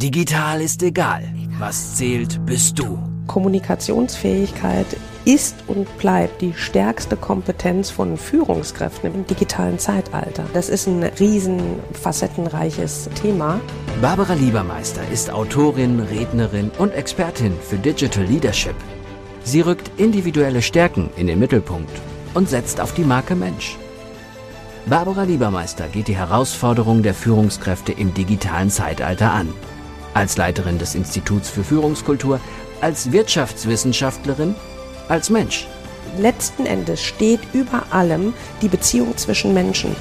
[0.00, 1.24] Digital ist egal.
[1.58, 3.00] Was zählt, bist du.
[3.26, 4.86] Kommunikationsfähigkeit
[5.24, 10.44] ist und bleibt die stärkste Kompetenz von Führungskräften im digitalen Zeitalter.
[10.54, 13.60] Das ist ein riesen facettenreiches Thema.
[14.00, 18.76] Barbara Liebermeister ist Autorin, Rednerin und Expertin für Digital Leadership.
[19.42, 21.90] Sie rückt individuelle Stärken in den Mittelpunkt
[22.34, 23.76] und setzt auf die Marke Mensch.
[24.86, 29.52] Barbara Liebermeister geht die Herausforderung der Führungskräfte im digitalen Zeitalter an
[30.18, 32.40] als Leiterin des Instituts für Führungskultur,
[32.80, 34.56] als Wirtschaftswissenschaftlerin,
[35.08, 35.68] als Mensch.
[36.18, 39.94] Letzten Endes steht über allem die Beziehung zwischen Menschen.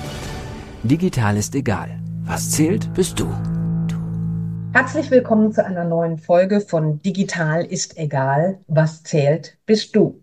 [0.81, 1.99] Digital ist egal.
[2.23, 3.27] Was zählt, bist du.
[4.73, 8.59] Herzlich willkommen zu einer neuen Folge von Digital ist egal.
[8.67, 10.19] Was zählt, bist du.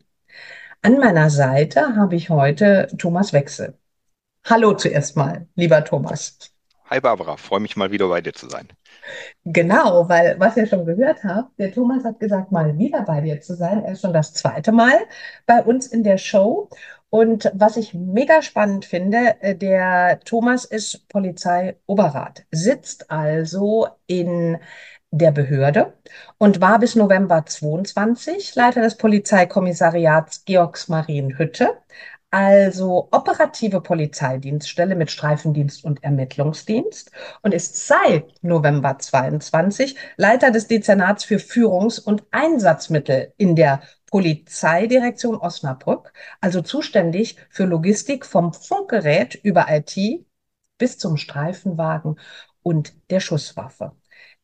[0.83, 3.79] An meiner Seite habe ich heute Thomas Wechsel.
[4.45, 6.37] Hallo zuerst mal, lieber Thomas.
[6.91, 8.69] Hi Barbara, freue mich mal wieder bei dir zu sein.
[9.45, 13.41] Genau, weil was ihr schon gehört habt, der Thomas hat gesagt, mal wieder bei dir
[13.41, 13.85] zu sein.
[13.85, 14.95] Er ist schon das zweite Mal
[15.47, 16.69] bei uns in der Show.
[17.11, 24.59] Und was ich mega spannend finde, äh, der Thomas ist Polizeioberrat, sitzt also in
[25.13, 25.93] der Behörde
[26.39, 31.79] und war bis November 22 Leiter des Polizeikommissariats Georgsmarienhütte,
[32.35, 41.23] also operative Polizeidienststelle mit Streifendienst und Ermittlungsdienst und ist seit November 22 Leiter des Dezernats
[41.23, 49.67] für Führungs- und Einsatzmittel in der Polizeidirektion Osnabrück, also zuständig für Logistik vom Funkgerät über
[49.71, 50.27] IT
[50.77, 52.19] bis zum Streifenwagen
[52.65, 53.93] und der Schusswaffe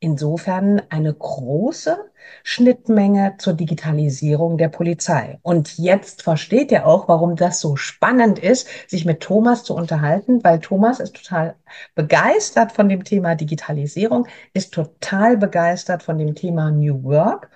[0.01, 2.11] insofern eine große
[2.43, 5.39] Schnittmenge zur Digitalisierung der Polizei.
[5.43, 10.43] Und jetzt versteht ihr auch, warum das so spannend ist, sich mit Thomas zu unterhalten,
[10.43, 11.57] weil Thomas ist total
[11.95, 17.51] begeistert von dem Thema Digitalisierung, ist total begeistert von dem Thema New Work.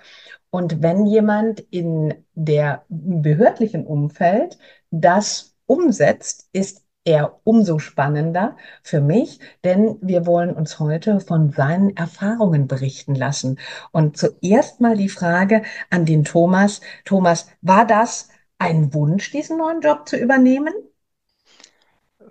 [0.51, 4.57] Und wenn jemand in der behördlichen Umfeld
[4.91, 11.95] das umsetzt, ist eher umso spannender für mich, denn wir wollen uns heute von seinen
[11.95, 13.59] Erfahrungen berichten lassen.
[13.91, 16.81] Und zuerst mal die Frage an den Thomas.
[17.05, 20.73] Thomas, war das ein Wunsch, diesen neuen Job zu übernehmen?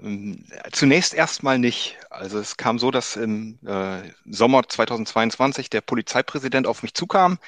[0.03, 1.99] Ähm, zunächst erstmal nicht.
[2.11, 7.39] Also es kam so, dass im äh, Sommer 2022 der Polizeipräsident auf mich zukam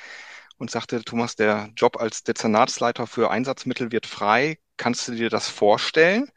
[0.58, 4.58] und sagte, Thomas, der Job als Dezernatsleiter für Einsatzmittel wird frei.
[4.76, 6.30] Kannst du dir das vorstellen?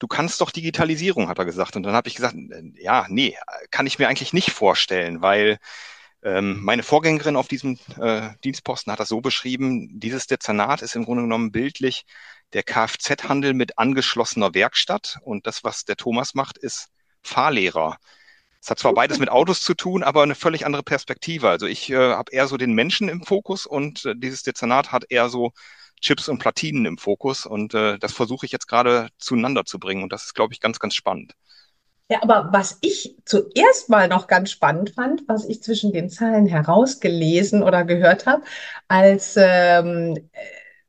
[0.00, 1.76] Du kannst doch Digitalisierung, hat er gesagt.
[1.76, 2.34] Und dann habe ich gesagt,
[2.74, 3.36] ja, nee,
[3.70, 5.58] kann ich mir eigentlich nicht vorstellen, weil
[6.22, 11.04] ähm, meine Vorgängerin auf diesem äh, Dienstposten hat das so beschrieben, dieses Dezernat ist im
[11.04, 12.04] Grunde genommen bildlich
[12.52, 15.18] der Kfz-Handel mit angeschlossener Werkstatt.
[15.22, 16.88] Und das, was der Thomas macht, ist
[17.22, 17.98] Fahrlehrer.
[18.62, 21.48] Es hat zwar beides mit Autos zu tun, aber eine völlig andere Perspektive.
[21.48, 25.04] Also ich äh, habe eher so den Menschen im Fokus und äh, dieses Dezernat hat
[25.08, 25.52] eher so
[26.00, 30.02] Chips und Platinen im Fokus und äh, das versuche ich jetzt gerade zueinander zu bringen
[30.02, 31.34] und das ist, glaube ich, ganz, ganz spannend.
[32.10, 36.46] Ja, aber was ich zuerst mal noch ganz spannend fand, was ich zwischen den Zeilen
[36.46, 38.42] herausgelesen oder gehört habe,
[38.88, 40.18] als ähm,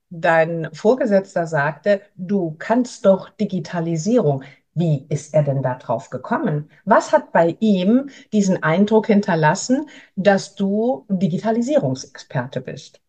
[0.10, 4.44] dein Vorgesetzter sagte, du kannst doch Digitalisierung.
[4.74, 6.70] Wie ist er denn da drauf gekommen?
[6.86, 13.02] Was hat bei ihm diesen Eindruck hinterlassen, dass du Digitalisierungsexperte bist?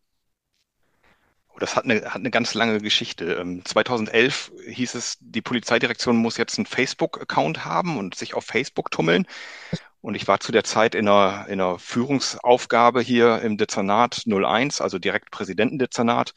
[1.59, 3.45] Das hat eine, hat eine ganz lange Geschichte.
[3.65, 8.91] 2011 ähm, hieß es, die Polizeidirektion muss jetzt einen Facebook-Account haben und sich auf Facebook
[8.91, 9.27] tummeln.
[10.03, 14.81] Und ich war zu der Zeit in einer, in einer Führungsaufgabe hier im Dezernat 01,
[14.81, 16.33] also direkt Präsidentendezernat.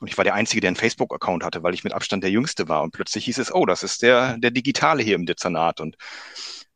[0.00, 2.68] Und ich war der Einzige, der einen Facebook-Account hatte, weil ich mit Abstand der Jüngste
[2.68, 2.82] war.
[2.82, 5.80] Und plötzlich hieß es, oh, das ist der, der Digitale hier im Dezernat.
[5.80, 5.96] Und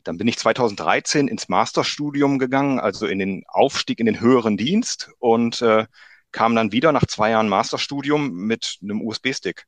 [0.02, 5.10] dann bin ich 2013 ins Masterstudium gegangen, also in den Aufstieg in den höheren Dienst.
[5.18, 5.84] Und äh,
[6.32, 9.66] kam dann wieder nach zwei Jahren Masterstudium mit einem USB-Stick.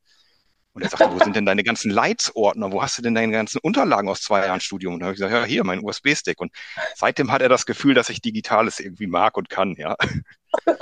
[0.75, 2.73] Und er sagte, wo sind denn deine ganzen Leitsordner?
[2.73, 4.95] Wo hast du denn deine ganzen Unterlagen aus zwei Jahren Studium?
[4.95, 6.41] Und da habe ich gesagt, ja, hier, mein USB-Stick.
[6.41, 6.51] Und
[6.95, 9.97] seitdem hat er das Gefühl, dass ich Digitales irgendwie mag und kann, ja.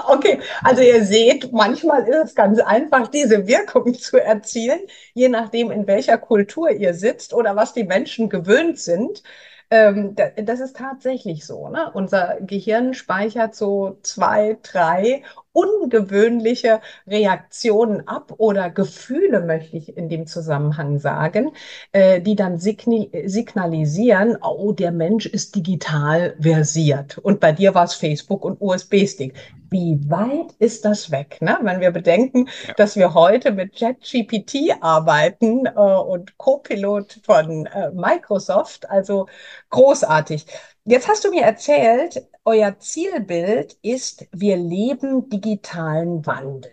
[0.09, 4.81] Okay, also ihr seht, manchmal ist es ganz einfach, diese Wirkung zu erzielen,
[5.15, 9.23] je nachdem, in welcher Kultur ihr sitzt oder was die Menschen gewöhnt sind.
[9.71, 11.69] Ähm, das ist tatsächlich so.
[11.69, 11.89] Ne?
[11.95, 20.27] Unser Gehirn speichert so zwei, drei ungewöhnliche Reaktionen ab oder Gefühle, möchte ich in dem
[20.27, 21.53] Zusammenhang sagen,
[21.93, 27.19] äh, die dann signalisieren, oh, der Mensch ist digital versiert.
[27.19, 29.35] Und bei dir war es Facebook und USB-Stick.
[29.73, 31.57] wie weit ist das weg, ne?
[31.63, 32.75] Wenn wir bedenken, ja.
[32.75, 39.27] dass wir heute mit ChatGPT arbeiten äh, und Copilot von äh, Microsoft, also
[39.71, 40.47] großartig.
[40.85, 46.73] Jetzt hast du mir erzählt, euer Zielbild ist, wir leben digitalen Wandel.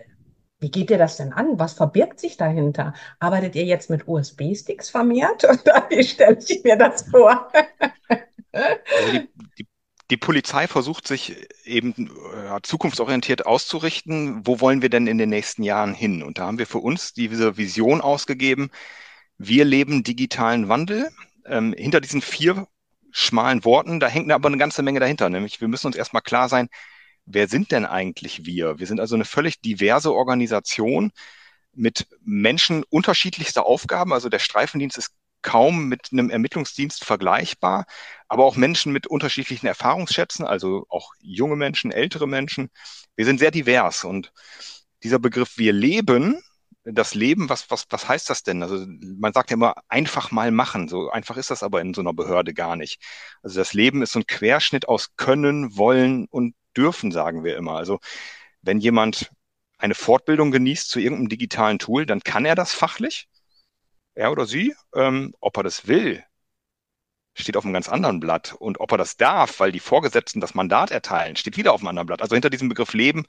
[0.60, 1.60] Wie geht ihr das denn an?
[1.60, 2.94] Was verbirgt sich dahinter?
[3.20, 5.44] Arbeitet ihr jetzt mit USB-Sticks vermehrt?
[5.44, 7.52] Oder wie stelle ich mir das vor?
[8.52, 9.68] Also die, die,
[10.10, 14.48] die, Polizei versucht sich eben äh, zukunftsorientiert auszurichten.
[14.48, 16.24] Wo wollen wir denn in den nächsten Jahren hin?
[16.24, 18.72] Und da haben wir für uns diese Vision ausgegeben.
[19.38, 21.10] Wir leben digitalen Wandel.
[21.46, 22.68] Ähm, hinter diesen vier
[23.18, 25.30] schmalen Worten, da hängt aber eine ganze Menge dahinter.
[25.30, 26.70] Nämlich, wir müssen uns erstmal klar sein,
[27.26, 28.80] wer sind denn eigentlich wir?
[28.80, 31.12] Wir sind also eine völlig diverse Organisation
[31.74, 34.14] mit Menschen unterschiedlichster Aufgaben.
[34.14, 35.12] Also der Streifendienst ist
[35.42, 37.86] kaum mit einem Ermittlungsdienst vergleichbar,
[38.28, 42.70] aber auch Menschen mit unterschiedlichen Erfahrungsschätzen, also auch junge Menschen, ältere Menschen.
[43.16, 44.32] Wir sind sehr divers und
[45.04, 46.42] dieser Begriff wir leben,
[46.94, 48.64] das Leben, was, was, was heißt das denn?
[48.64, 50.88] Also man sagt ja immer, einfach mal machen.
[50.88, 53.02] So einfach ist das aber in so einer Behörde gar nicht.
[53.44, 57.78] Also das Leben ist so ein Querschnitt aus Können, Wollen und dürfen, sagen wir immer.
[57.78, 58.00] Also
[58.62, 59.32] wenn jemand
[59.78, 63.28] eine Fortbildung genießt zu irgendeinem digitalen Tool, dann kann er das fachlich,
[64.16, 64.76] er oder sie.
[64.96, 66.24] Ähm, ob er das will,
[67.36, 68.54] steht auf einem ganz anderen Blatt.
[68.58, 71.90] Und ob er das darf, weil die Vorgesetzten das Mandat erteilen, steht wieder auf einem
[71.90, 72.22] anderen Blatt.
[72.22, 73.26] Also hinter diesem Begriff Leben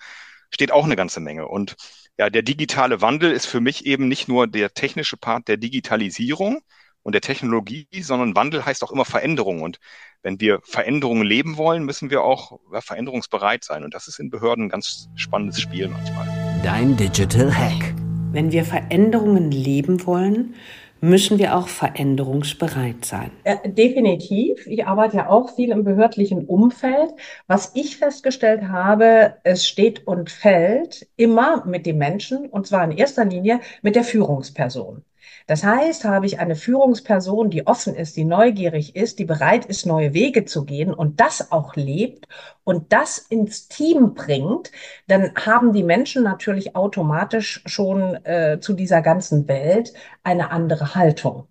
[0.51, 1.49] steht auch eine ganze Menge.
[1.49, 1.77] Und
[2.19, 6.61] ja, der digitale Wandel ist für mich eben nicht nur der technische Part der Digitalisierung,
[7.09, 9.63] und der Technologie, sondern Wandel heißt auch immer Veränderung.
[9.63, 9.79] Und
[10.23, 13.83] wenn wir Veränderungen leben wollen, müssen wir auch ja, veränderungsbereit sein.
[13.83, 16.29] Und das ist in Behörden ein ganz spannendes Spiel manchmal.
[16.63, 17.95] Dein Digital Hack.
[18.33, 20.55] Wenn wir Veränderungen leben wollen,
[21.01, 23.31] müssen wir auch veränderungsbereit sein.
[23.45, 24.67] Äh, definitiv.
[24.67, 27.13] Ich arbeite ja auch viel im behördlichen Umfeld.
[27.47, 32.97] Was ich festgestellt habe, es steht und fällt immer mit dem Menschen und zwar in
[32.97, 35.05] erster Linie mit der Führungsperson.
[35.49, 39.87] Das heißt, habe ich eine Führungsperson, die offen ist, die neugierig ist, die bereit ist,
[39.87, 42.29] neue Wege zu gehen und das auch lebt
[42.65, 44.71] und das ins Team bringt,
[45.09, 51.49] dann haben die Menschen natürlich automatisch schon äh, zu dieser ganzen Welt eine andere Haltung.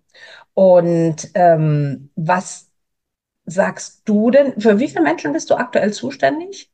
[0.54, 2.70] Und ähm, was
[3.46, 6.70] sagst du denn, für wie viele Menschen bist du aktuell zuständig?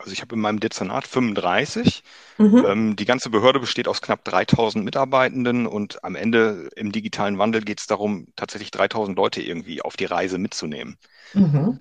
[0.00, 2.02] Also ich habe in meinem Dezernat 35.
[2.38, 2.64] Mhm.
[2.66, 7.60] Ähm, die ganze Behörde besteht aus knapp 3000 Mitarbeitenden und am Ende im digitalen Wandel
[7.60, 10.96] geht es darum, tatsächlich 3000 Leute irgendwie auf die Reise mitzunehmen.
[11.34, 11.80] Mhm.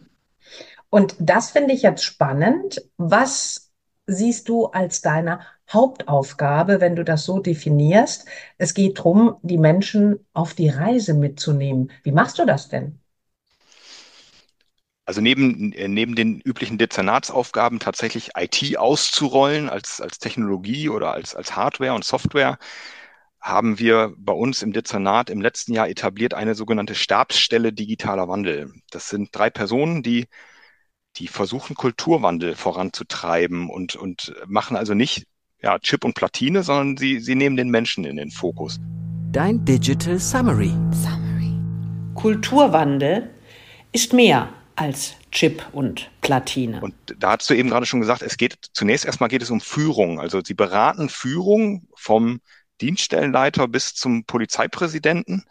[0.90, 2.82] Und das finde ich jetzt spannend.
[2.98, 3.72] Was
[4.06, 5.40] siehst du als deine
[5.72, 8.28] Hauptaufgabe, wenn du das so definierst?
[8.58, 11.92] Es geht darum, die Menschen auf die Reise mitzunehmen.
[12.04, 12.99] Wie machst du das denn?
[15.10, 21.34] Also neben, äh, neben den üblichen Dezernatsaufgaben tatsächlich IT auszurollen als, als Technologie oder als,
[21.34, 22.60] als Hardware und Software,
[23.42, 28.72] haben wir bei uns im Dezernat im letzten Jahr etabliert eine sogenannte Stabsstelle digitaler Wandel.
[28.92, 30.28] Das sind drei Personen, die,
[31.16, 35.26] die versuchen, Kulturwandel voranzutreiben und, und machen also nicht
[35.60, 38.80] ja, Chip und Platine, sondern sie, sie nehmen den Menschen in den Fokus.
[39.32, 40.74] Dein Digital Summary.
[40.92, 41.56] Summary.
[42.14, 43.32] Kulturwandel
[43.92, 46.80] ist mehr als Chip und Platine.
[46.80, 49.60] Und da hast du eben gerade schon gesagt, es geht zunächst erstmal geht es um
[49.60, 50.20] Führung.
[50.20, 52.40] Also sie beraten Führung vom
[52.80, 55.44] Dienststellenleiter bis zum Polizeipräsidenten,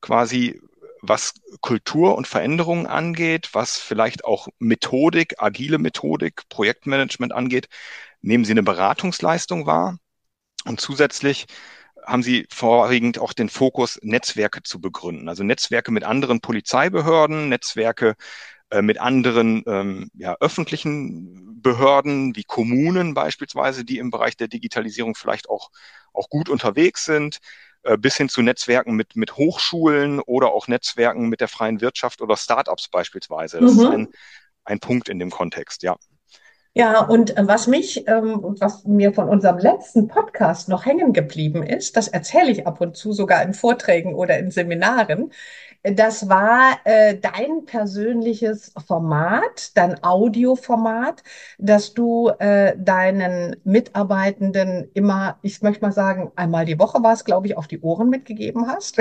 [0.00, 0.60] quasi
[1.00, 7.66] was Kultur und Veränderungen angeht, was vielleicht auch Methodik, agile Methodik, Projektmanagement angeht,
[8.20, 9.98] nehmen sie eine Beratungsleistung wahr.
[10.64, 11.46] Und zusätzlich
[12.04, 15.28] haben sie vorwiegend auch den Fokus, Netzwerke zu begründen.
[15.28, 18.14] Also Netzwerke mit anderen Polizeibehörden, Netzwerke
[18.70, 25.14] äh, mit anderen ähm, ja, öffentlichen Behörden wie Kommunen beispielsweise, die im Bereich der Digitalisierung
[25.14, 25.70] vielleicht auch,
[26.12, 27.38] auch gut unterwegs sind,
[27.82, 32.22] äh, bis hin zu Netzwerken mit, mit Hochschulen oder auch Netzwerken mit der freien Wirtschaft
[32.22, 33.60] oder Startups beispielsweise.
[33.60, 33.80] Das mhm.
[33.80, 34.08] ist ein,
[34.64, 35.96] ein Punkt in dem Kontext, ja.
[36.74, 41.12] Ja, und äh, was mich ähm, und was mir von unserem letzten Podcast noch hängen
[41.12, 45.30] geblieben ist, das erzähle ich ab und zu sogar in Vorträgen oder in Seminaren,
[45.82, 51.22] das war äh, dein persönliches Format, dein Audioformat,
[51.58, 57.24] dass du äh, deinen Mitarbeitenden immer, ich möchte mal sagen, einmal die Woche war es,
[57.24, 58.98] glaube ich, auf die Ohren mitgegeben hast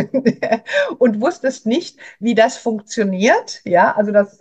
[0.97, 3.61] und wusstest nicht, wie das funktioniert.
[3.63, 4.39] Ja, also das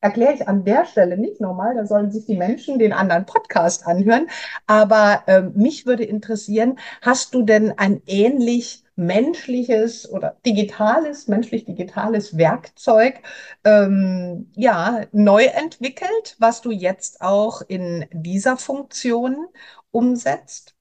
[0.00, 3.86] erkläre ich an der Stelle nicht nochmal, da sollen sich die Menschen den anderen Podcast
[3.86, 4.28] anhören.
[4.66, 13.20] Aber äh, mich würde interessieren, hast du denn ein ähnlich menschliches oder digitales, menschlich-digitales Werkzeug
[13.64, 19.46] ähm, ja, neu entwickelt, was du jetzt auch in dieser Funktion
[19.90, 20.75] umsetzt?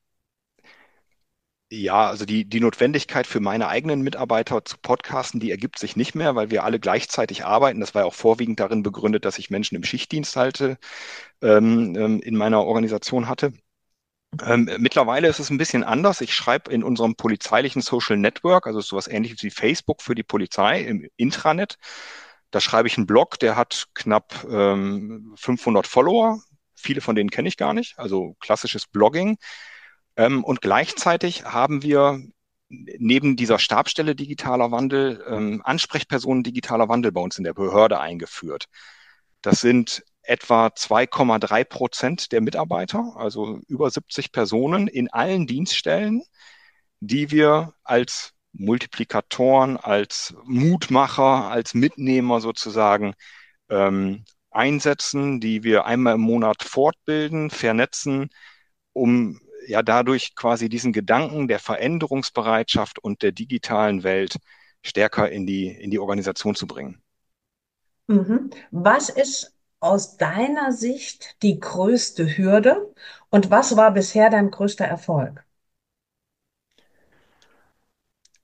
[1.71, 6.13] Ja, also die, die Notwendigkeit für meine eigenen Mitarbeiter zu podcasten, die ergibt sich nicht
[6.13, 7.79] mehr, weil wir alle gleichzeitig arbeiten.
[7.79, 10.77] Das war ja auch vorwiegend darin begründet, dass ich Menschen im Schichtdienst halte,
[11.41, 13.53] ähm, ähm in meiner Organisation hatte.
[14.43, 16.21] Ähm, mittlerweile ist es ein bisschen anders.
[16.21, 20.81] Ich schreibe in unserem polizeilichen Social Network, also sowas ähnliches wie Facebook für die Polizei
[20.81, 21.77] im Intranet.
[22.51, 26.41] Da schreibe ich einen Blog, der hat knapp ähm, 500 Follower.
[26.75, 29.37] Viele von denen kenne ich gar nicht, also klassisches Blogging.
[30.17, 32.21] Ähm, und gleichzeitig haben wir
[32.69, 38.65] neben dieser Stabstelle digitaler Wandel ähm, Ansprechpersonen digitaler Wandel bei uns in der Behörde eingeführt.
[39.41, 46.23] Das sind etwa 2,3 Prozent der Mitarbeiter, also über 70 Personen in allen Dienststellen,
[46.99, 53.13] die wir als Multiplikatoren, als Mutmacher, als Mitnehmer sozusagen
[53.69, 58.29] ähm, einsetzen, die wir einmal im Monat fortbilden, vernetzen,
[58.93, 64.37] um ja dadurch quasi diesen Gedanken der Veränderungsbereitschaft und der digitalen Welt
[64.83, 67.01] stärker in die, in die Organisation zu bringen.
[68.07, 68.51] Mhm.
[68.71, 72.93] Was ist aus deiner Sicht die größte Hürde
[73.29, 75.45] und was war bisher dein größter Erfolg?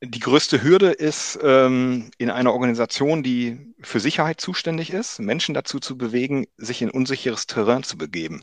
[0.04, 5.80] Die größte Hürde ist, ähm, in einer Organisation, die für Sicherheit zuständig ist, Menschen dazu
[5.80, 8.42] zu bewegen, sich in unsicheres Terrain zu begeben.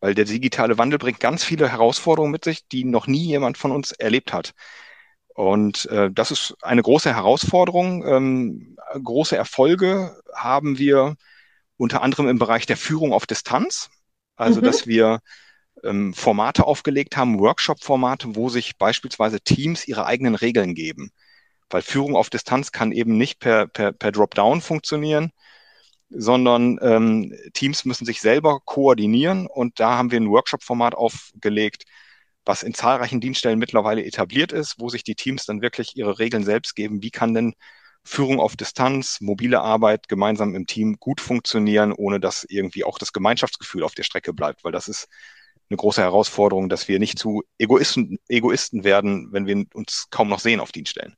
[0.00, 3.70] Weil der digitale Wandel bringt ganz viele Herausforderungen mit sich, die noch nie jemand von
[3.70, 4.52] uns erlebt hat.
[5.34, 8.06] Und äh, das ist eine große Herausforderung.
[8.06, 11.16] Ähm, große Erfolge haben wir
[11.76, 13.90] unter anderem im Bereich der Führung auf Distanz.
[14.36, 14.64] Also, mhm.
[14.64, 15.20] dass wir
[15.84, 21.10] ähm, Formate aufgelegt haben, Workshop-Formate, wo sich beispielsweise Teams ihre eigenen Regeln geben.
[21.68, 25.32] Weil Führung auf Distanz kann eben nicht per, per, per Dropdown funktionieren,
[26.10, 31.84] sondern ähm, Teams müssen sich selber koordinieren und da haben wir ein Workshop-Format aufgelegt,
[32.44, 36.44] was in zahlreichen Dienststellen mittlerweile etabliert ist, wo sich die Teams dann wirklich ihre Regeln
[36.44, 37.02] selbst geben.
[37.02, 37.54] Wie kann denn
[38.04, 43.12] Führung auf Distanz, mobile Arbeit gemeinsam im Team gut funktionieren, ohne dass irgendwie auch das
[43.12, 45.08] Gemeinschaftsgefühl auf der Strecke bleibt, weil das ist
[45.68, 50.40] eine große Herausforderung, dass wir nicht zu Egoisten, Egoisten werden, wenn wir uns kaum noch
[50.40, 51.16] sehen auf Dienststellen.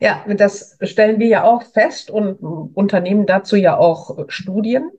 [0.00, 2.34] Ja, das stellen wir ja auch fest und
[2.74, 4.90] unternehmen dazu ja auch Studien,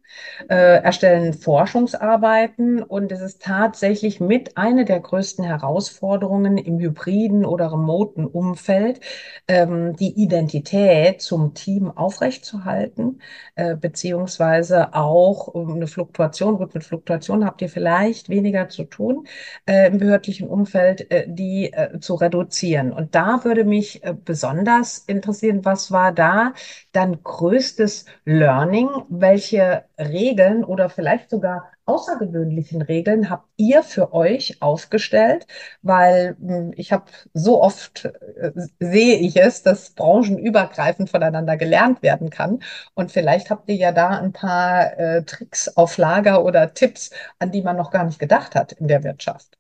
[0.50, 7.72] äh, erstellen Forschungsarbeiten und es ist tatsächlich mit einer der größten Herausforderungen im hybriden oder
[7.72, 9.00] remoten Umfeld,
[9.48, 13.22] ähm, die Identität zum Team aufrechtzuerhalten,
[13.56, 19.28] äh, beziehungsweise auch eine Fluktuation, gut, mit Fluktuation habt ihr vielleicht weniger zu tun,
[19.66, 22.92] äh, im behördlichen Umfeld, äh, die äh, zu reduzieren.
[22.92, 26.54] Und da würde mich äh, besonders besonders interessieren, was war da
[26.92, 28.90] dein größtes Learning?
[29.10, 35.48] Welche Regeln oder vielleicht sogar außergewöhnlichen Regeln habt ihr für euch aufgestellt?
[35.82, 42.30] Weil hm, ich habe so oft äh, sehe ich es, dass branchenübergreifend voneinander gelernt werden
[42.30, 42.60] kann.
[42.94, 47.52] Und vielleicht habt ihr ja da ein paar äh, Tricks auf Lager oder Tipps, an
[47.52, 49.58] die man noch gar nicht gedacht hat in der Wirtschaft.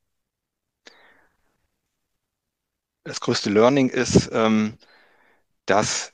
[3.03, 4.77] Das größte Learning ist, ähm,
[5.71, 6.11] dass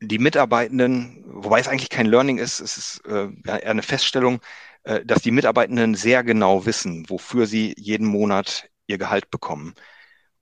[0.00, 4.40] die Mitarbeitenden, wobei es eigentlich kein Learning ist, es ist äh, eher eine Feststellung,
[4.82, 9.74] äh, dass die Mitarbeitenden sehr genau wissen, wofür sie jeden Monat ihr Gehalt bekommen.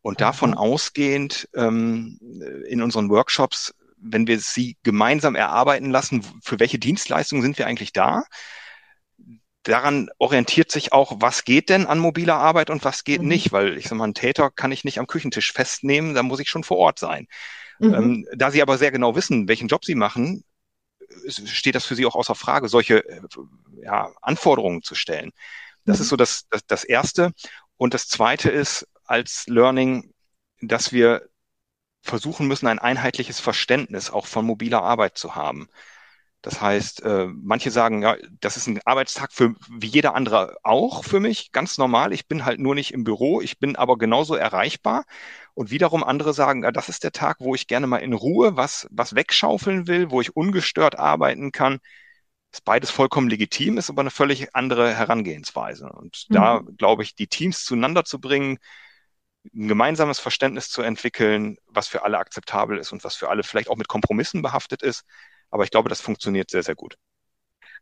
[0.01, 2.19] Und davon ausgehend ähm,
[2.67, 7.93] in unseren Workshops, wenn wir sie gemeinsam erarbeiten lassen, für welche Dienstleistungen sind wir eigentlich
[7.93, 8.25] da,
[9.63, 13.29] daran orientiert sich auch, was geht denn an mobiler Arbeit und was geht mhm.
[13.29, 16.41] nicht, weil ich sag mal, einen Täter kann ich nicht am Küchentisch festnehmen, da muss
[16.41, 17.29] ich schon vor Ort sein.
[17.83, 17.95] Mhm.
[17.95, 20.45] Ähm, da sie aber sehr genau wissen, welchen Job sie machen,
[21.29, 23.21] steht das für sie auch außer Frage, solche äh,
[23.83, 25.33] ja, Anforderungen zu stellen.
[25.85, 26.03] Das mhm.
[26.03, 27.33] ist so das, das, das Erste.
[27.77, 30.15] Und das Zweite ist als Learning,
[30.61, 31.29] dass wir
[32.03, 35.69] versuchen müssen, ein einheitliches Verständnis auch von mobiler Arbeit zu haben.
[36.43, 41.05] Das heißt, äh, manche sagen, ja, das ist ein Arbeitstag für wie jeder andere auch
[41.05, 42.13] für mich, ganz normal.
[42.13, 45.05] Ich bin halt nur nicht im Büro, ich bin aber genauso erreichbar.
[45.55, 48.57] Und wiederum andere sagen, ja, das ist der Tag, wo ich gerne mal in Ruhe
[48.57, 51.79] was, was wegschaufeln will, wo ich ungestört arbeiten kann.
[52.53, 55.91] Ist beides vollkommen legitim, ist aber eine völlig andere Herangehensweise.
[55.93, 56.35] Und mhm.
[56.35, 58.59] da glaube ich, die Teams zueinander zu bringen,
[59.55, 63.69] ein gemeinsames Verständnis zu entwickeln, was für alle akzeptabel ist und was für alle vielleicht
[63.69, 65.05] auch mit Kompromissen behaftet ist,
[65.53, 66.97] aber ich glaube, das funktioniert sehr, sehr gut.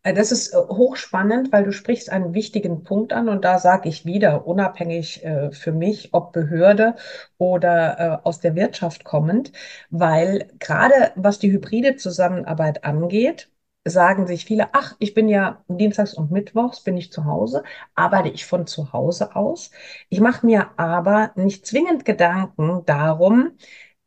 [0.03, 3.89] Äh, Das ist äh, hochspannend, weil du sprichst einen wichtigen Punkt an und da sage
[3.89, 6.97] ich wieder, unabhängig äh, für mich, ob Behörde
[7.39, 9.53] oder äh, aus der Wirtschaft kommend,
[9.91, 13.51] weil gerade was die hybride Zusammenarbeit angeht,
[13.87, 17.63] sagen sich viele, ach, ich bin ja dienstags und mittwochs bin ich zu Hause,
[17.95, 19.71] arbeite ich von zu Hause aus.
[20.11, 23.53] Ich mache mir aber nicht zwingend Gedanken darum,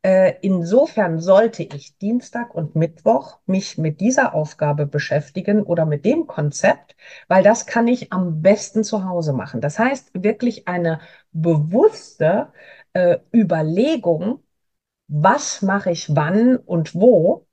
[0.03, 6.27] äh, insofern sollte ich Dienstag und Mittwoch mich mit dieser Aufgabe beschäftigen oder mit dem
[6.27, 6.95] Konzept,
[7.27, 9.61] weil das kann ich am besten zu Hause machen.
[9.61, 10.99] Das heißt, wirklich eine
[11.31, 12.51] bewusste
[12.93, 14.39] äh, Überlegung,
[15.07, 17.45] was mache ich wann und wo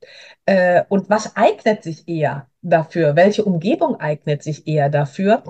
[0.45, 5.43] äh, und was eignet sich eher dafür, welche Umgebung eignet sich eher dafür.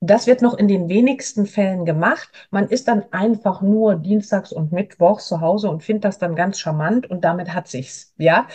[0.00, 2.28] Das wird noch in den wenigsten Fällen gemacht.
[2.50, 6.58] Man ist dann einfach nur dienstags und mittwochs zu Hause und findet das dann ganz
[6.58, 8.46] charmant und damit hat sich's, ja.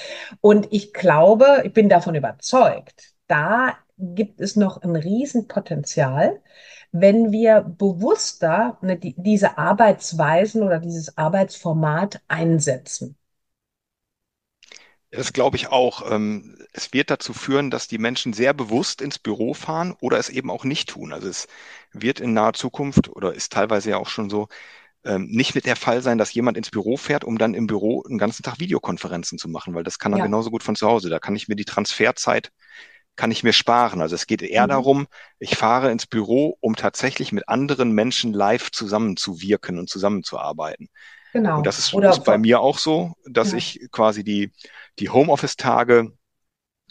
[0.41, 6.41] Und ich glaube, ich bin davon überzeugt, da gibt es noch ein Riesenpotenzial,
[6.93, 13.17] wenn wir bewusster ne, die, diese Arbeitsweisen oder dieses Arbeitsformat einsetzen.
[15.12, 16.12] Das glaube ich auch.
[16.12, 20.29] Ähm, es wird dazu führen, dass die Menschen sehr bewusst ins Büro fahren oder es
[20.29, 21.13] eben auch nicht tun.
[21.13, 21.47] Also es
[21.91, 24.47] wird in naher Zukunft oder ist teilweise ja auch schon so,
[25.05, 28.03] ähm, nicht mit der Fall sein, dass jemand ins Büro fährt, um dann im Büro
[28.03, 30.23] einen ganzen Tag Videokonferenzen zu machen, weil das kann er Ja.
[30.23, 31.09] genauso gut von zu Hause.
[31.09, 32.51] Da kann ich mir die Transferzeit,
[33.15, 34.01] kann ich mir sparen.
[34.01, 34.67] Also es geht eher Mhm.
[34.67, 35.08] darum,
[35.39, 40.89] ich fahre ins Büro, um tatsächlich mit anderen Menschen live zusammenzuwirken und zusammenzuarbeiten.
[41.53, 41.67] Und Genau.
[41.67, 43.53] das ist, ist bei mir auch so, dass ja.
[43.53, 44.51] ich quasi die,
[45.00, 46.12] die Homeoffice-Tage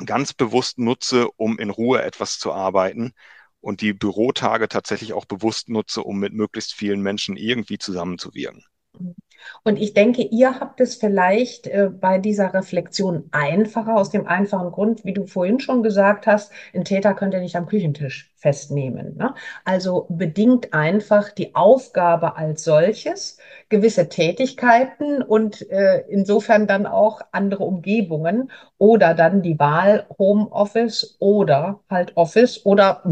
[0.05, 3.15] ganz bewusst nutze, um in Ruhe etwas zu arbeiten
[3.61, 8.65] und die Bürotage tatsächlich auch bewusst nutze, um mit möglichst vielen Menschen irgendwie zusammenzuwirken.
[9.65, 14.71] Und ich denke, ihr habt es vielleicht äh, bei dieser Reflexion einfacher, aus dem einfachen
[14.73, 19.17] Grund, wie du vorhin schon gesagt hast, ein Täter könnt ihr nicht am Küchentisch festnehmen.
[19.17, 19.35] Ne?
[19.65, 27.65] Also bedingt einfach die Aufgabe als solches, gewisse Tätigkeiten und äh, insofern dann auch andere
[27.65, 33.03] Umgebungen oder dann die Wahl Homeoffice oder halt Office oder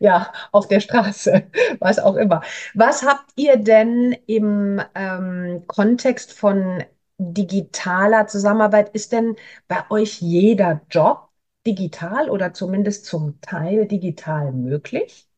[0.00, 2.42] ja, auf der Straße, was auch immer.
[2.74, 6.84] Was habt ihr denn im ähm, Kontext von
[7.18, 8.90] digitaler Zusammenarbeit?
[8.94, 9.36] Ist denn
[9.68, 11.28] bei euch jeder Job
[11.66, 15.28] digital oder zumindest zum Teil digital möglich?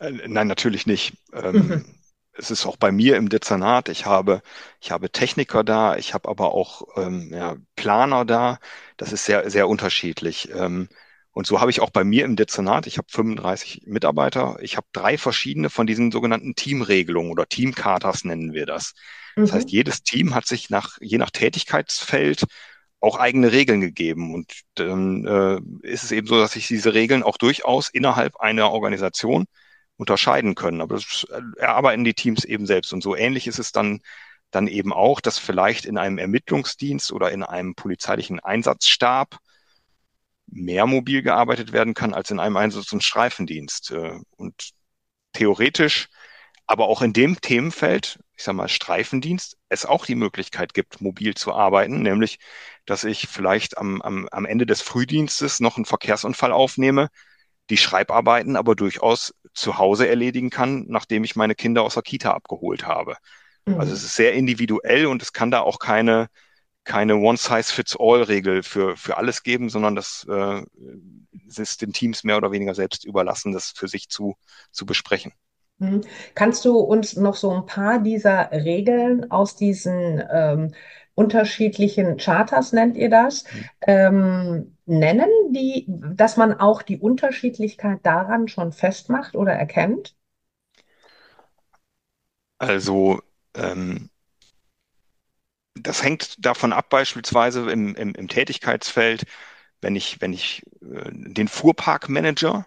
[0.00, 1.14] Äh, nein, natürlich nicht.
[1.52, 1.72] Mhm.
[1.72, 1.84] Ähm,
[2.32, 3.88] es ist auch bei mir im Dezernat.
[3.88, 4.42] Ich habe,
[4.80, 8.58] ich habe Techniker da, ich habe aber auch ähm, ja, Planer da.
[8.96, 10.50] Das ist sehr, sehr unterschiedlich.
[10.54, 10.88] Ähm,
[11.32, 14.86] und so habe ich auch bei mir im Dezernat, ich habe 35 Mitarbeiter, ich habe
[14.92, 18.92] drei verschiedene von diesen sogenannten Teamregelungen oder Teamchartas nennen wir das.
[19.40, 19.70] Das heißt, Mhm.
[19.70, 22.44] jedes Team hat sich nach, je nach Tätigkeitsfeld
[23.00, 24.34] auch eigene Regeln gegeben.
[24.34, 28.70] Und dann äh, ist es eben so, dass sich diese Regeln auch durchaus innerhalb einer
[28.70, 29.46] Organisation
[29.96, 30.80] unterscheiden können.
[30.80, 32.92] Aber das erarbeiten die Teams eben selbst.
[32.92, 34.00] Und so ähnlich ist es dann,
[34.50, 39.38] dann eben auch, dass vielleicht in einem Ermittlungsdienst oder in einem polizeilichen Einsatzstab
[40.46, 43.90] mehr mobil gearbeitet werden kann als in einem Einsatz- und Streifendienst.
[43.92, 44.72] Äh, Und
[45.32, 46.08] theoretisch,
[46.66, 51.34] aber auch in dem Themenfeld, ich sage mal Streifendienst, es auch die Möglichkeit gibt, mobil
[51.34, 52.38] zu arbeiten, nämlich,
[52.86, 57.08] dass ich vielleicht am, am, am Ende des Frühdienstes noch einen Verkehrsunfall aufnehme,
[57.70, 62.32] die Schreibarbeiten aber durchaus zu Hause erledigen kann, nachdem ich meine Kinder aus der Kita
[62.32, 63.16] abgeholt habe.
[63.74, 64.04] Also es Mhm.
[64.04, 66.28] ist sehr individuell und es kann da auch keine,
[66.84, 70.62] keine One-Size-Fits-All-Regel für, für alles geben, sondern das äh,
[71.52, 74.36] es ist den Teams mehr oder weniger selbst überlassen, das für sich zu,
[74.70, 75.32] zu besprechen.
[75.78, 76.02] Mhm.
[76.34, 80.74] Kannst du uns noch so ein paar dieser Regeln aus diesen ähm,
[81.14, 83.44] unterschiedlichen Charters, nennt ihr das,
[83.82, 90.14] ähm, nennen, die, dass man auch die Unterschiedlichkeit daran schon festmacht oder erkennt?
[92.58, 93.20] Also
[93.54, 94.08] ähm,
[95.82, 99.24] das hängt davon ab, beispielsweise im, im, im Tätigkeitsfeld,
[99.80, 102.66] wenn ich, wenn ich äh, den Fuhrparkmanager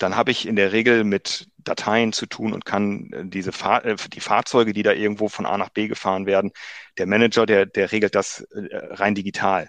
[0.00, 3.84] dann habe ich in der Regel mit Dateien zu tun und kann äh, diese Fahr
[3.84, 6.52] äh, die Fahrzeuge, die da irgendwo von A nach B gefahren werden,
[6.98, 9.68] der Manager, der, der regelt das äh, rein digital.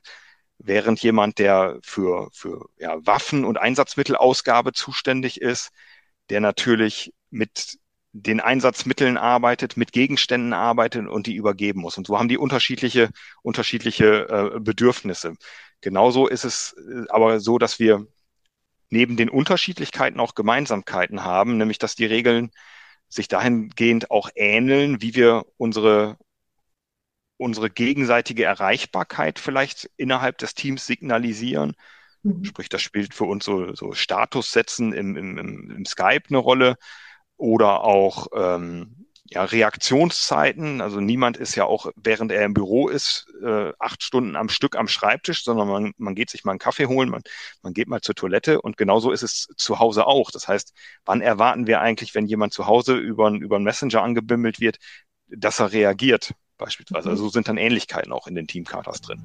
[0.58, 5.72] Während jemand, der für, für ja, Waffen- und Einsatzmittelausgabe zuständig ist,
[6.30, 7.80] der natürlich mit
[8.14, 11.98] den Einsatzmitteln arbeitet, mit Gegenständen arbeitet und die übergeben muss.
[11.98, 13.10] Und so haben die unterschiedliche,
[13.42, 15.36] unterschiedliche äh, Bedürfnisse.
[15.80, 18.06] Genauso ist es äh, aber so, dass wir
[18.90, 22.52] neben den Unterschiedlichkeiten auch Gemeinsamkeiten haben, nämlich dass die Regeln
[23.08, 26.18] sich dahingehend auch ähneln, wie wir unsere,
[27.38, 31.76] unsere gegenseitige Erreichbarkeit vielleicht innerhalb des Teams signalisieren.
[32.24, 32.44] Mhm.
[32.44, 35.38] Sprich, das spielt für uns so, so Statussetzen im, im,
[35.72, 36.76] im Skype eine Rolle
[37.42, 40.80] oder auch ähm, ja, Reaktionszeiten.
[40.80, 44.76] Also niemand ist ja auch, während er im Büro ist, äh, acht Stunden am Stück
[44.76, 47.24] am Schreibtisch, sondern man, man geht sich mal einen Kaffee holen, man,
[47.64, 50.30] man geht mal zur Toilette und genauso ist es zu Hause auch.
[50.30, 50.74] Das heißt,
[51.04, 54.78] wann erwarten wir eigentlich, wenn jemand zu Hause über, über einen Messenger angebimmelt wird,
[55.28, 57.08] dass er reagiert, beispielsweise.
[57.08, 57.12] Mhm.
[57.12, 59.24] Also so sind dann Ähnlichkeiten auch in den Teamkatas drin.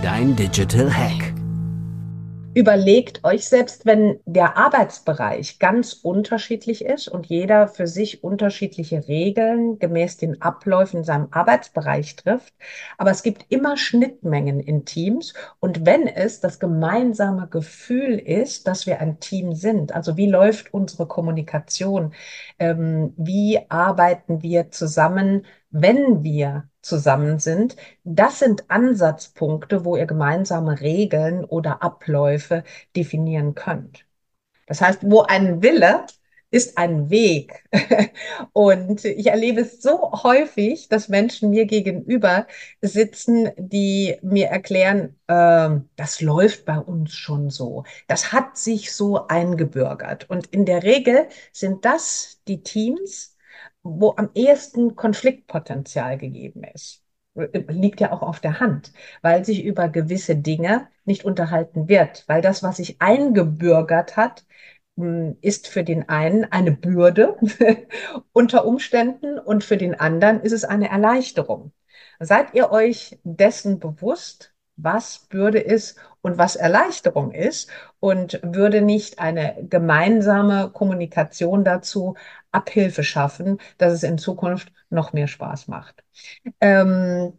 [0.00, 1.37] Dein Digital Hack.
[2.58, 9.78] Überlegt euch selbst, wenn der Arbeitsbereich ganz unterschiedlich ist und jeder für sich unterschiedliche Regeln
[9.78, 12.52] gemäß den Abläufen in seinem Arbeitsbereich trifft,
[12.96, 18.86] aber es gibt immer Schnittmengen in Teams und wenn es das gemeinsame Gefühl ist, dass
[18.86, 22.12] wir ein Team sind, also wie läuft unsere Kommunikation,
[22.58, 30.80] ähm, wie arbeiten wir zusammen, wenn wir zusammen sind, das sind Ansatzpunkte, wo ihr gemeinsame
[30.80, 32.64] Regeln oder Abläufe
[32.96, 34.06] definieren könnt.
[34.66, 36.06] Das heißt, wo ein Wille
[36.50, 37.64] ist ein Weg.
[38.52, 42.46] Und ich erlebe es so häufig, dass Menschen mir gegenüber
[42.80, 47.84] sitzen, die mir erklären, äh, das läuft bei uns schon so.
[48.06, 50.30] Das hat sich so eingebürgert.
[50.30, 53.36] Und in der Regel sind das die Teams,
[53.88, 57.02] wo am ehesten Konfliktpotenzial gegeben ist.
[57.34, 62.42] Liegt ja auch auf der Hand, weil sich über gewisse Dinge nicht unterhalten wird, weil
[62.42, 64.44] das, was sich eingebürgert hat,
[64.96, 67.36] hm, ist für den einen eine Bürde
[68.32, 71.72] unter Umständen und für den anderen ist es eine Erleichterung.
[72.20, 75.98] Seid ihr euch dessen bewusst, was Bürde ist
[76.28, 82.14] und was Erleichterung ist und würde nicht eine gemeinsame Kommunikation dazu
[82.52, 86.04] Abhilfe schaffen, dass es in Zukunft noch mehr Spaß macht.
[86.60, 87.32] Ähm,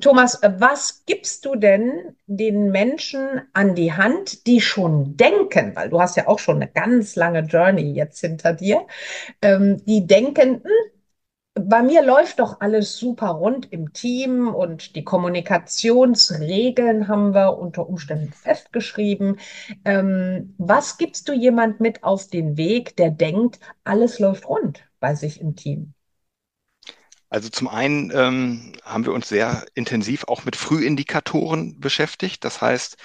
[0.00, 6.00] Thomas, was gibst du denn den Menschen an die Hand, die schon denken, weil du
[6.00, 8.86] hast ja auch schon eine ganz lange Journey jetzt hinter dir,
[9.42, 10.93] ähm, die denken, hm,
[11.54, 17.88] bei mir läuft doch alles super rund im Team und die Kommunikationsregeln haben wir unter
[17.88, 19.38] Umständen festgeschrieben.
[19.84, 25.14] Ähm, was gibst du jemand mit auf den Weg, der denkt, alles läuft rund bei
[25.14, 25.94] sich im Team?
[27.30, 32.44] Also zum einen ähm, haben wir uns sehr intensiv auch mit Frühindikatoren beschäftigt.
[32.44, 32.96] Das heißt,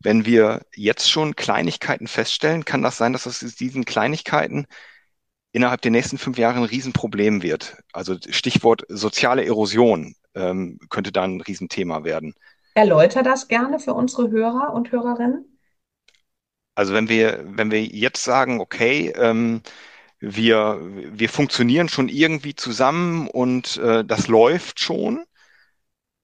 [0.00, 4.66] wenn wir jetzt schon Kleinigkeiten feststellen, kann das sein, dass es diesen Kleinigkeiten
[5.54, 7.76] innerhalb der nächsten fünf Jahre ein Riesenproblem wird.
[7.92, 12.34] Also Stichwort soziale Erosion ähm, könnte da ein Riesenthema werden.
[12.74, 15.58] Erläuter das gerne für unsere Hörer und Hörerinnen.
[16.74, 19.62] Also wenn wir, wenn wir jetzt sagen, okay, ähm,
[20.18, 25.24] wir, wir funktionieren schon irgendwie zusammen und äh, das läuft schon,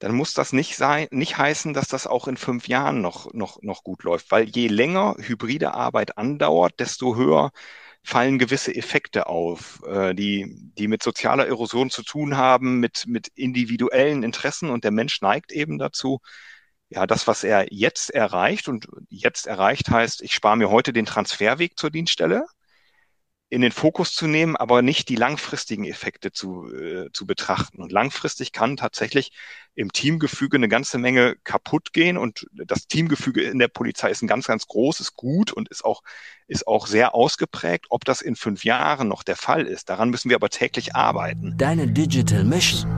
[0.00, 3.62] dann muss das nicht sein, nicht heißen, dass das auch in fünf Jahren noch, noch,
[3.62, 4.32] noch gut läuft.
[4.32, 7.52] Weil je länger hybride Arbeit andauert, desto höher
[8.02, 13.28] fallen gewisse Effekte auf, äh, die, die mit sozialer Erosion zu tun haben, mit, mit
[13.34, 16.20] individuellen Interessen und der Mensch neigt eben dazu,
[16.88, 21.06] ja, das, was er jetzt erreicht und jetzt erreicht heißt, ich spare mir heute den
[21.06, 22.46] Transferweg zur Dienststelle,
[23.50, 27.82] in den Fokus zu nehmen, aber nicht die langfristigen Effekte zu, äh, zu betrachten.
[27.82, 29.32] Und langfristig kann tatsächlich
[29.74, 32.16] im Teamgefüge eine ganze Menge kaputt gehen.
[32.16, 36.02] Und das Teamgefüge in der Polizei ist ein ganz, ganz großes Gut und ist auch,
[36.46, 37.86] ist auch sehr ausgeprägt.
[37.90, 41.54] Ob das in fünf Jahren noch der Fall ist, daran müssen wir aber täglich arbeiten.
[41.58, 42.88] Deine Digital Mission.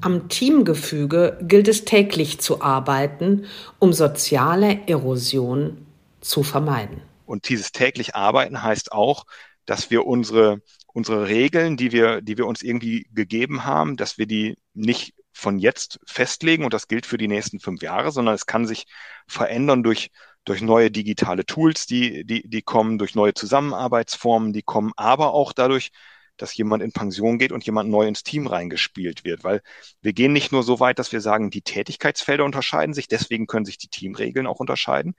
[0.00, 3.44] Am Teamgefüge gilt es täglich zu arbeiten,
[3.78, 5.86] um soziale Erosion
[6.20, 7.02] zu vermeiden.
[7.26, 9.24] Und dieses täglich Arbeiten heißt auch,
[9.66, 14.26] dass wir unsere, unsere Regeln, die wir, die wir uns irgendwie gegeben haben, dass wir
[14.26, 18.46] die nicht von jetzt festlegen und das gilt für die nächsten fünf Jahre, sondern es
[18.46, 18.86] kann sich
[19.26, 20.10] verändern durch,
[20.44, 25.52] durch neue digitale Tools, die, die, die kommen, durch neue Zusammenarbeitsformen, die kommen, aber auch
[25.52, 25.90] dadurch,
[26.36, 29.44] dass jemand in Pension geht und jemand neu ins Team reingespielt wird.
[29.44, 29.62] Weil
[30.00, 33.64] wir gehen nicht nur so weit, dass wir sagen, die Tätigkeitsfelder unterscheiden sich, deswegen können
[33.64, 35.14] sich die Teamregeln auch unterscheiden,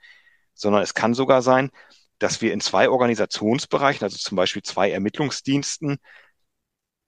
[0.54, 1.70] sondern es kann sogar sein,
[2.18, 5.98] dass wir in zwei Organisationsbereichen, also zum Beispiel zwei Ermittlungsdiensten,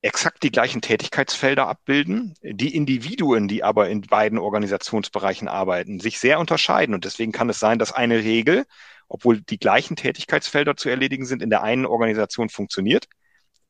[0.03, 6.41] exakt die gleichen Tätigkeitsfelder abbilden, die Individuen, die aber in beiden Organisationsbereichen arbeiten, sich sehr
[6.41, 6.95] unterscheiden.
[6.95, 8.65] Und deswegen kann es sein, dass eine Regel,
[9.09, 13.07] obwohl die gleichen Tätigkeitsfelder zu erledigen sind, in der einen Organisation funktioniert,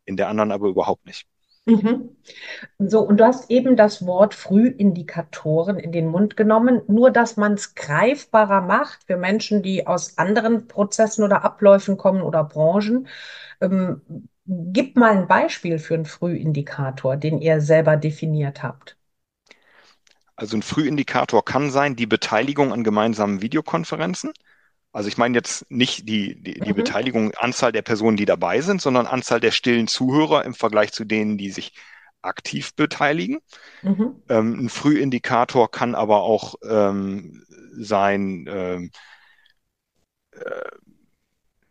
[0.05, 1.27] in der anderen aber überhaupt nicht.
[1.71, 2.17] Mhm.
[2.79, 6.83] So, und du hast eben das Wort Frühindikatoren in den Mund genommen.
[6.89, 12.23] Nur, dass man es greifbarer macht für Menschen, die aus anderen Prozessen oder Abläufen kommen
[12.23, 13.07] oder Branchen.
[13.61, 14.03] Ähm,
[14.47, 18.97] gib mal ein Beispiel für einen Frühindikator, den ihr selber definiert habt.
[20.35, 24.33] Also ein Frühindikator kann sein die Beteiligung an gemeinsamen Videokonferenzen.
[24.93, 26.77] Also ich meine jetzt nicht die, die, die mhm.
[26.77, 31.05] Beteiligung, Anzahl der Personen, die dabei sind, sondern Anzahl der stillen Zuhörer im Vergleich zu
[31.05, 31.75] denen, die sich
[32.23, 33.39] aktiv beteiligen.
[33.83, 34.23] Mhm.
[34.29, 38.91] Ähm, ein Frühindikator kann aber auch ähm, sein, ähm,
[40.33, 40.71] äh,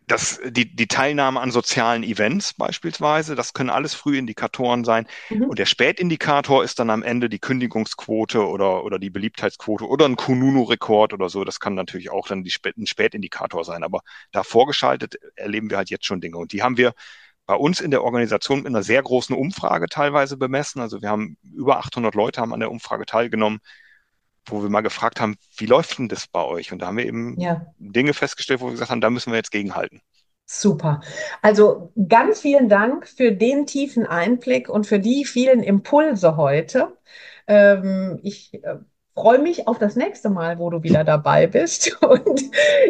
[0.09, 5.07] das, die, die Teilnahme an sozialen Events beispielsweise, das können alles Frühindikatoren sein.
[5.29, 5.43] Mhm.
[5.43, 10.15] Und der Spätindikator ist dann am Ende die Kündigungsquote oder, oder die Beliebtheitsquote oder ein
[10.15, 11.43] Kununu-Rekord oder so.
[11.43, 13.83] Das kann natürlich auch dann die, ein Spätindikator sein.
[13.83, 16.37] Aber da vorgeschaltet erleben wir halt jetzt schon Dinge.
[16.37, 16.93] Und die haben wir
[17.45, 20.81] bei uns in der Organisation mit einer sehr großen Umfrage teilweise bemessen.
[20.81, 23.59] Also wir haben über 800 Leute haben an der Umfrage teilgenommen
[24.51, 26.71] wo wir mal gefragt haben, wie läuft denn das bei euch?
[26.71, 27.65] Und da haben wir eben ja.
[27.77, 30.01] Dinge festgestellt, wo wir gesagt haben, da müssen wir jetzt gegenhalten.
[30.45, 31.01] Super.
[31.43, 36.97] Also ganz vielen Dank für den tiefen Einblick und für die vielen Impulse heute.
[37.47, 38.77] Ähm, ich äh,
[39.13, 42.01] freue mich auf das nächste Mal, wo du wieder dabei bist.
[42.03, 42.41] Und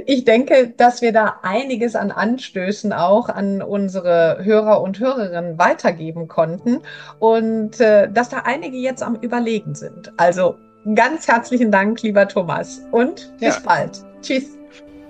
[0.06, 6.28] ich denke, dass wir da einiges an Anstößen auch an unsere Hörer und Hörerinnen weitergeben
[6.28, 6.82] konnten
[7.20, 10.14] und äh, dass da einige jetzt am Überlegen sind.
[10.18, 10.56] Also
[10.96, 12.82] Ganz herzlichen Dank, lieber Thomas.
[12.92, 13.62] Und bis ja.
[13.64, 14.04] bald.
[14.22, 14.58] Tschüss.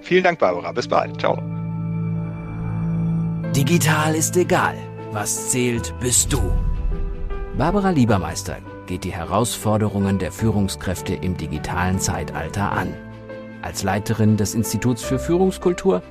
[0.02, 0.72] Vielen Dank, Barbara.
[0.72, 1.20] Bis bald.
[1.20, 1.38] Ciao.
[3.56, 4.76] Digital ist egal.
[5.12, 6.40] Was zählt, bist du.
[7.58, 12.94] Barbara Liebermeister geht die Herausforderungen der Führungskräfte im digitalen Zeitalter an.
[13.62, 16.02] Als Leiterin des Instituts für Führungskultur,